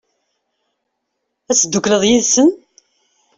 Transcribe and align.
Ad 1.49 1.55
teddukleḍ 1.57 2.03
yid-sen? 2.09 2.49